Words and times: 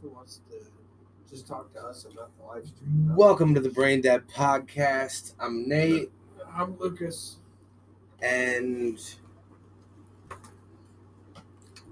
who 0.00 0.08
wants 0.10 0.40
to 0.48 0.56
just 1.28 1.46
talk 1.46 1.72
to 1.74 1.80
us 1.80 2.06
about 2.10 2.30
the 2.38 2.44
live 2.44 2.66
stream. 2.66 3.14
Welcome 3.14 3.54
to 3.54 3.60
the 3.60 3.68
Brain 3.68 4.00
Dead 4.00 4.26
Podcast. 4.28 5.34
I'm 5.38 5.68
Nate, 5.68 6.10
I'm 6.54 6.78
Lucas. 6.78 7.36
and 8.22 8.98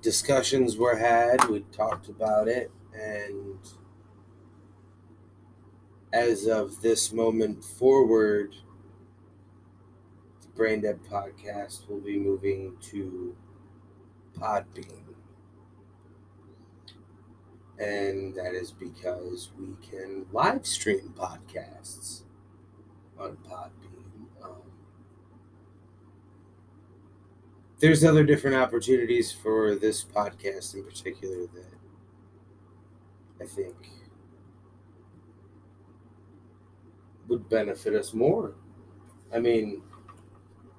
discussions 0.01 0.77
were 0.77 0.97
had. 0.97 1.45
We 1.49 1.61
talked 1.73 2.09
about 2.09 2.49
it, 2.49 2.71
and 2.95 3.59
as 6.13 6.47
of 6.47 6.81
this 6.81 7.13
moment 7.13 7.63
forward, 7.63 8.55
the 10.43 10.49
Brain 10.49 10.81
Dead 10.81 11.01
Podcast 11.11 11.89
will 11.89 12.01
be 12.01 12.19
moving 12.19 12.77
to 12.91 13.37
Podbean. 14.39 15.05
And 17.79 18.35
that 18.35 18.55
is 18.55 18.73
because 18.73 19.51
we 19.59 19.77
can 19.89 20.27
live 20.33 20.67
stream 20.67 21.15
podcasts 21.17 22.23
on 23.19 23.37
Podbean. 23.49 24.27
Um, 24.43 24.63
there's 27.79 28.03
other 28.03 28.25
different 28.25 28.57
opportunities 28.57 29.31
for 29.31 29.77
this 29.77 30.05
podcast 30.05 30.75
in 30.75 30.83
particular 30.83 31.47
that 31.55 31.75
I 33.41 33.47
think 33.47 33.75
would 37.29 37.49
benefit 37.49 37.95
us 37.95 38.13
more. 38.13 38.55
I 39.33 39.39
mean, 39.39 39.83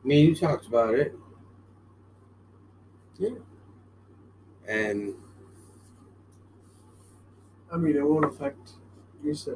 me 0.04 0.20
and 0.20 0.30
you 0.30 0.36
talked 0.36 0.68
about 0.68 0.96
it. 0.96 1.14
Yeah. 3.18 3.30
And 4.68 5.14
I 7.72 7.78
mean, 7.78 7.96
it 7.96 8.06
won't 8.08 8.26
affect. 8.26 8.72
You 9.24 9.34
said 9.34 9.56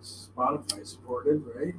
it's 0.00 0.28
Spotify 0.36 0.86
supported, 0.86 1.42
right? 1.54 1.74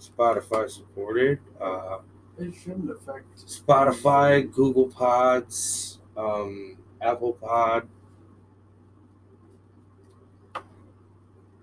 Spotify 0.00 0.68
supported. 0.70 1.38
Uh, 1.60 1.98
It 2.38 2.52
shouldn't 2.54 2.90
affect. 2.90 3.36
Spotify, 3.46 4.50
Google 4.52 4.88
Pods, 4.88 6.00
um, 6.16 6.76
Apple 7.00 7.34
Pod, 7.34 7.88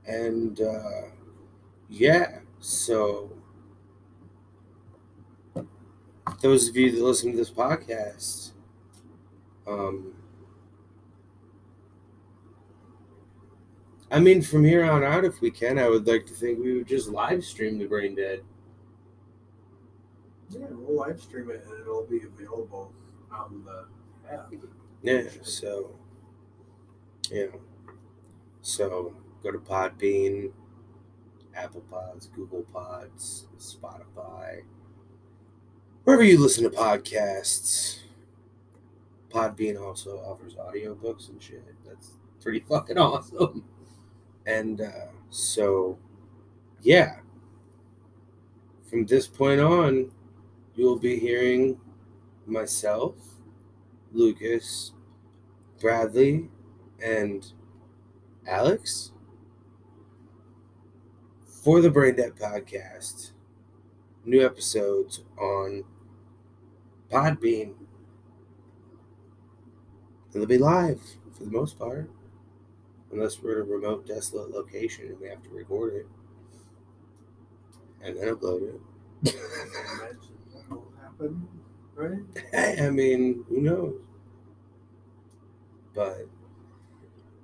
and 0.07 0.59
uh, 0.61 1.01
yeah. 1.89 2.39
So 2.59 3.31
those 6.41 6.69
of 6.69 6.75
you 6.75 6.91
that 6.91 7.03
listen 7.03 7.31
to 7.31 7.37
this 7.37 7.51
podcast, 7.51 8.51
um, 9.67 10.13
I 14.11 14.19
mean, 14.19 14.41
from 14.41 14.65
here 14.65 14.83
on 14.83 15.05
out, 15.05 15.23
if 15.23 15.39
we 15.39 15.49
can, 15.49 15.79
I 15.79 15.87
would 15.87 16.05
like 16.05 16.25
to 16.25 16.33
think 16.33 16.59
we 16.59 16.73
would 16.73 16.87
just 16.87 17.07
live 17.07 17.45
stream 17.45 17.79
the 17.79 17.85
Brain 17.85 18.13
Dead. 18.13 18.41
Yeah, 20.49 20.67
we'll 20.69 20.97
live 20.97 21.21
stream 21.21 21.49
it 21.49 21.65
and 21.65 21.79
it'll 21.79 22.05
be 22.05 22.19
available 22.23 22.91
on 23.31 23.63
the 23.63 23.85
app. 24.29 24.51
Yeah, 25.01 25.23
so 25.43 25.95
know, 27.31 27.61
so 28.61 29.15
go 29.41 29.51
to 29.51 29.57
Podbean, 29.59 30.51
Apple 31.55 31.81
Pods, 31.89 32.27
Google 32.27 32.65
Pods, 32.73 33.47
Spotify, 33.57 34.63
wherever 36.03 36.23
you 36.23 36.37
listen 36.37 36.65
to 36.65 36.69
podcasts. 36.69 37.99
Podbean 39.29 39.81
also 39.81 40.17
offers 40.19 40.55
audiobooks 40.55 41.29
and 41.29 41.41
shit. 41.41 41.63
That's 41.87 42.11
pretty 42.41 42.59
fucking 42.59 42.97
awesome. 42.97 43.63
And 44.45 44.81
uh, 44.81 45.11
so, 45.29 45.97
yeah, 46.81 47.17
from 48.89 49.05
this 49.05 49.27
point 49.27 49.61
on, 49.61 50.11
you'll 50.75 50.99
be 50.99 51.17
hearing 51.17 51.79
myself, 52.45 53.15
Lucas, 54.11 54.93
Bradley, 55.79 56.49
and 57.03 57.53
Alex 58.47 59.11
for 61.63 61.81
the 61.81 61.89
Brain 61.89 62.15
Dead 62.15 62.35
Podcast. 62.35 63.31
New 64.25 64.45
episodes 64.45 65.23
on 65.37 65.83
Podbean. 67.11 67.73
It'll 70.33 70.47
be 70.47 70.57
live 70.57 71.01
for 71.37 71.43
the 71.43 71.51
most 71.51 71.77
part, 71.77 72.09
unless 73.11 73.41
we're 73.41 73.61
in 73.61 73.67
a 73.67 73.71
remote, 73.71 74.07
desolate 74.07 74.51
location 74.51 75.07
and 75.07 75.19
we 75.19 75.27
have 75.27 75.43
to 75.43 75.49
record 75.49 75.93
it 75.93 76.07
and 78.03 78.17
then 78.17 78.35
upload 78.35 78.73
it. 79.23 79.35
Right? 81.95 82.79
I 82.81 82.89
mean, 82.89 83.45
who 83.49 83.61
knows? 83.61 83.95
But 85.93 86.27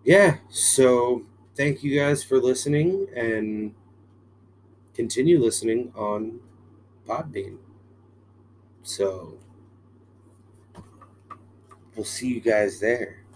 yeah, 0.03 0.38
so 0.50 1.23
thank 1.55 1.84
you 1.84 1.99
guys 1.99 2.23
for 2.23 2.39
listening 2.39 3.07
and 3.16 3.73
continue 4.94 5.39
listening 5.39 5.91
on 5.95 6.39
Podbean. 7.07 7.57
So 8.84 9.38
we'll 11.95 12.05
see 12.05 12.29
you 12.29 12.39
guys 12.39 12.79
there. 12.79 13.27